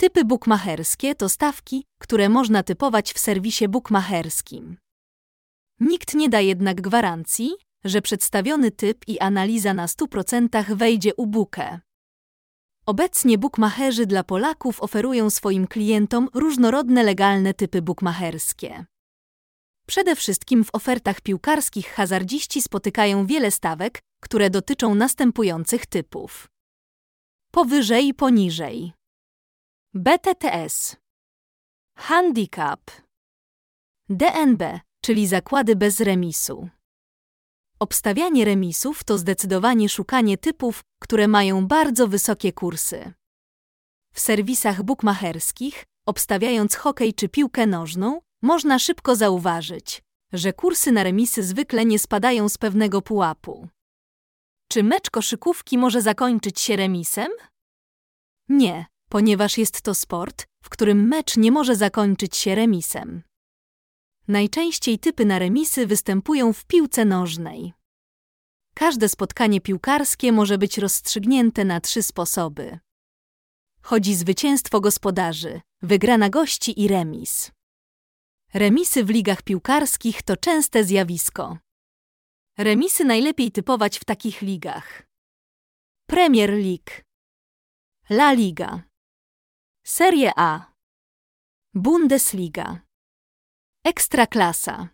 Typy 0.00 0.24
bukmacherskie 0.24 1.14
to 1.14 1.28
stawki, 1.28 1.84
które 2.00 2.28
można 2.28 2.62
typować 2.62 3.12
w 3.12 3.18
serwisie 3.18 3.68
bukmacherskim. 3.68 4.76
Nikt 5.80 6.14
nie 6.14 6.28
da 6.28 6.40
jednak 6.40 6.80
gwarancji, 6.80 7.50
że 7.84 8.02
przedstawiony 8.02 8.70
typ 8.70 9.08
i 9.08 9.18
analiza 9.18 9.74
na 9.74 9.86
100% 9.86 10.74
wejdzie 10.74 11.14
u 11.14 11.26
bukę. 11.26 11.80
Obecnie 12.86 13.38
bukmacherzy 13.38 14.06
dla 14.06 14.24
Polaków 14.24 14.82
oferują 14.82 15.30
swoim 15.30 15.66
klientom 15.66 16.28
różnorodne 16.34 17.02
legalne 17.02 17.54
typy 17.54 17.82
bukmacherskie. 17.82 18.84
Przede 19.86 20.16
wszystkim 20.16 20.64
w 20.64 20.74
ofertach 20.74 21.20
piłkarskich 21.20 21.88
hazardziści 21.88 22.62
spotykają 22.62 23.26
wiele 23.26 23.50
stawek, 23.50 24.00
które 24.22 24.50
dotyczą 24.50 24.94
następujących 24.94 25.86
typów. 25.86 26.48
Powyżej 27.50 28.06
i 28.06 28.14
poniżej. 28.14 28.97
BTTS. 29.94 30.96
Handicap. 31.96 32.80
DNB, 34.08 34.80
czyli 35.02 35.26
zakłady 35.26 35.76
bez 35.76 36.00
remisu. 36.00 36.68
Obstawianie 37.80 38.44
remisów 38.44 39.04
to 39.04 39.18
zdecydowanie 39.18 39.88
szukanie 39.88 40.38
typów, 40.38 40.80
które 41.02 41.28
mają 41.28 41.66
bardzo 41.66 42.08
wysokie 42.08 42.52
kursy. 42.52 43.12
W 44.14 44.20
serwisach 44.20 44.82
bukmacherskich, 44.82 45.84
obstawiając 46.06 46.74
hokej 46.74 47.14
czy 47.14 47.28
piłkę 47.28 47.66
nożną, 47.66 48.20
można 48.42 48.78
szybko 48.78 49.16
zauważyć, 49.16 50.02
że 50.32 50.52
kursy 50.52 50.92
na 50.92 51.02
remisy 51.02 51.42
zwykle 51.42 51.84
nie 51.84 51.98
spadają 51.98 52.48
z 52.48 52.58
pewnego 52.58 53.02
pułapu. 53.02 53.68
Czy 54.68 54.82
mecz 54.82 55.10
koszykówki 55.10 55.78
może 55.78 56.02
zakończyć 56.02 56.60
się 56.60 56.76
remisem? 56.76 57.28
Nie, 58.48 58.86
ponieważ 59.08 59.58
jest 59.58 59.82
to 59.82 59.94
sport, 59.94 60.46
w 60.62 60.68
którym 60.68 61.08
mecz 61.08 61.36
nie 61.36 61.52
może 61.52 61.76
zakończyć 61.76 62.36
się 62.36 62.54
remisem. 62.54 63.22
Najczęściej 64.28 64.98
typy 64.98 65.24
na 65.24 65.38
remisy 65.38 65.86
występują 65.86 66.52
w 66.52 66.64
piłce 66.64 67.04
nożnej. 67.04 67.72
Każde 68.74 69.08
spotkanie 69.08 69.60
piłkarskie 69.60 70.32
może 70.32 70.58
być 70.58 70.78
rozstrzygnięte 70.78 71.64
na 71.64 71.80
trzy 71.80 72.02
sposoby. 72.02 72.78
Chodzi 73.82 74.14
zwycięstwo 74.14 74.80
gospodarzy, 74.80 75.60
wygrana 75.82 76.30
gości 76.30 76.80
i 76.80 76.88
remis. 76.88 77.50
Remisy 78.54 79.04
w 79.04 79.10
ligach 79.10 79.42
piłkarskich 79.42 80.22
to 80.22 80.36
częste 80.36 80.84
zjawisko. 80.84 81.58
Remisy 82.58 83.04
najlepiej 83.04 83.52
typować 83.52 83.98
w 83.98 84.04
takich 84.04 84.42
ligach: 84.42 85.02
Premier 86.06 86.50
League, 86.50 86.92
La 88.10 88.32
Liga, 88.32 88.82
Serie 89.90 90.32
A, 90.36 90.72
Bundesliga, 91.74 92.80
Ekstraklasa. 93.84 94.88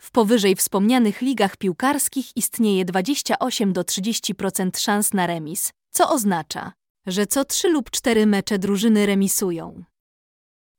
W 0.00 0.10
powyżej 0.10 0.56
wspomnianych 0.56 1.20
ligach 1.20 1.56
piłkarskich 1.56 2.36
istnieje 2.36 2.84
28 2.84 3.72
do 3.72 3.82
30% 3.82 4.78
szans 4.78 5.14
na 5.14 5.26
remis, 5.26 5.72
co 5.90 6.10
oznacza, 6.10 6.72
że 7.06 7.26
co 7.26 7.44
3 7.44 7.68
lub 7.68 7.90
4 7.90 8.26
mecze 8.26 8.58
drużyny 8.58 9.06
remisują. 9.06 9.84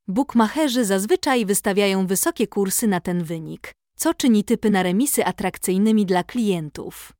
Bukmacherzy 0.07 0.85
zazwyczaj 0.85 1.45
wystawiają 1.45 2.07
wysokie 2.07 2.47
kursy 2.47 2.87
na 2.87 2.99
ten 2.99 3.23
wynik, 3.23 3.73
co 3.95 4.13
czyni 4.13 4.43
typy 4.43 4.69
na 4.69 4.83
remisy 4.83 5.25
atrakcyjnymi 5.25 6.05
dla 6.05 6.23
klientów. 6.23 7.16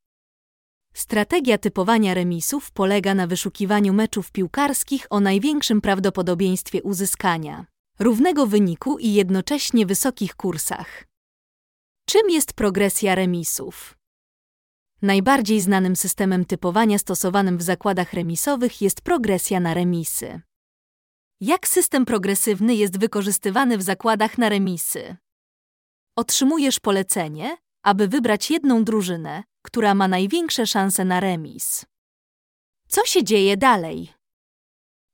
Strategia 0.97 1.57
typowania 1.57 2.13
remisów 2.13 2.71
polega 2.71 3.15
na 3.15 3.27
wyszukiwaniu 3.27 3.93
meczów 3.93 4.31
piłkarskich 4.31 5.07
o 5.09 5.19
największym 5.19 5.81
prawdopodobieństwie 5.81 6.83
uzyskania 6.83 7.65
równego 7.99 8.47
wyniku 8.47 8.97
i 8.97 9.13
jednocześnie 9.13 9.85
wysokich 9.85 10.35
kursach. 10.35 11.03
Czym 12.05 12.29
jest 12.29 12.53
progresja 12.53 13.15
remisów? 13.15 13.97
Najbardziej 15.01 15.61
znanym 15.61 15.95
systemem 15.95 16.45
typowania 16.45 16.97
stosowanym 16.97 17.57
w 17.57 17.61
zakładach 17.61 18.13
remisowych 18.13 18.81
jest 18.81 19.01
progresja 19.01 19.59
na 19.59 19.73
remisy. 19.73 20.41
Jak 21.41 21.67
system 21.67 22.05
progresywny 22.05 22.75
jest 22.75 22.99
wykorzystywany 22.99 23.77
w 23.77 23.81
zakładach 23.81 24.37
na 24.37 24.49
remisy? 24.49 25.17
Otrzymujesz 26.15 26.79
polecenie, 26.79 27.57
aby 27.87 28.07
wybrać 28.07 28.51
jedną 28.51 28.83
drużynę, 28.83 29.43
która 29.61 29.95
ma 29.95 30.07
największe 30.07 30.67
szanse 30.67 31.05
na 31.05 31.19
remis. 31.19 31.85
Co 32.87 33.05
się 33.05 33.23
dzieje 33.23 33.57
dalej? 33.57 34.13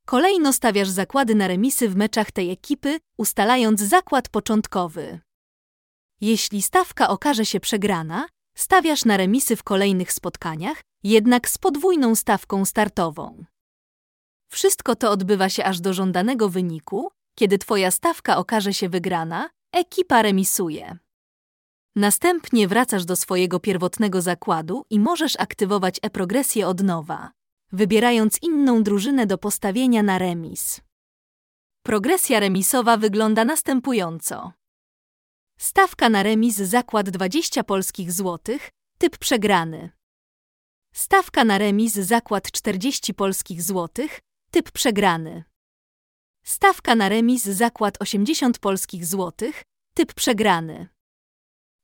Kolejno 0.05 0.53
stawiasz 0.53 0.89
zakłady 0.89 1.35
na 1.35 1.47
remisy 1.47 1.89
w 1.89 1.95
meczach 1.95 2.31
tej 2.31 2.51
ekipy, 2.51 2.99
ustalając 3.17 3.81
zakład 3.81 4.29
początkowy. 4.29 5.19
Jeśli 6.21 6.61
stawka 6.61 7.09
okaże 7.09 7.45
się 7.45 7.59
przegrana, 7.59 8.27
stawiasz 8.57 9.05
na 9.05 9.17
remisy 9.17 9.55
w 9.55 9.63
kolejnych 9.63 10.13
spotkaniach, 10.13 10.81
jednak 11.03 11.49
z 11.49 11.57
podwójną 11.57 12.15
stawką 12.15 12.65
startową. 12.65 13.45
Wszystko 14.51 14.95
to 14.95 15.11
odbywa 15.11 15.49
się 15.49 15.65
aż 15.65 15.79
do 15.79 15.93
żądanego 15.93 16.49
wyniku, 16.49 17.11
kiedy 17.35 17.57
twoja 17.57 17.91
stawka 17.91 18.37
okaże 18.37 18.73
się 18.73 18.89
wygrana, 18.89 19.49
ekipa 19.71 20.21
remisuje. 20.21 21.02
Następnie 21.95 22.67
wracasz 22.67 23.05
do 23.05 23.15
swojego 23.15 23.59
pierwotnego 23.59 24.21
zakładu 24.21 24.85
i 24.89 24.99
możesz 24.99 25.39
aktywować 25.39 25.99
e-progresję 26.01 26.67
od 26.67 26.83
nowa, 26.83 27.31
wybierając 27.71 28.37
inną 28.41 28.83
drużynę 28.83 29.25
do 29.27 29.37
postawienia 29.37 30.03
na 30.03 30.17
remis. 30.17 30.81
Progresja 31.83 32.39
remisowa 32.39 32.97
wygląda 32.97 33.45
następująco. 33.45 34.53
Stawka 35.59 36.09
na 36.09 36.23
remis 36.23 36.55
zakład 36.55 37.09
20 37.09 37.63
polskich 37.63 38.11
złotych, 38.11 38.69
typ 38.97 39.17
przegrany. 39.17 39.89
Stawka 40.93 41.43
na 41.43 41.57
remis 41.57 41.93
zakład 41.93 42.51
40 42.51 43.13
polskich 43.13 43.61
złotych, 43.61 44.19
typ 44.51 44.71
przegrany. 44.71 45.43
Stawka 46.43 46.95
na 46.95 47.09
remis 47.09 47.43
zakład 47.43 48.01
80 48.01 48.59
polskich 48.59 49.05
złotych, 49.05 49.63
typ 49.93 50.13
przegrany. 50.13 50.92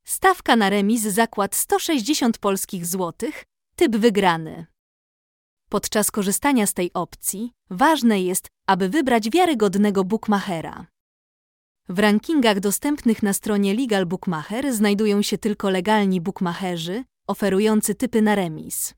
Stawka 0.09 0.55
na 0.55 0.69
remis 0.69 1.01
zakład 1.01 1.55
160 1.55 2.37
polskich 2.37 2.85
złotych, 2.85 3.43
typ 3.75 3.97
wygrany. 3.97 4.65
Podczas 5.69 6.11
korzystania 6.11 6.65
z 6.67 6.73
tej 6.73 6.93
opcji 6.93 7.51
ważne 7.69 8.21
jest, 8.21 8.47
aby 8.67 8.89
wybrać 8.89 9.29
wiarygodnego 9.29 10.03
bookmachera. 10.03 10.87
W 11.89 11.99
rankingach 11.99 12.59
dostępnych 12.59 13.23
na 13.23 13.33
stronie 13.33 13.73
Legal 13.73 14.05
Bookmacher 14.05 14.73
znajdują 14.73 15.21
się 15.21 15.37
tylko 15.37 15.69
legalni 15.69 16.21
bookmacherzy 16.21 17.03
oferujący 17.27 17.95
typy 17.95 18.21
na 18.21 18.35
remis. 18.35 18.93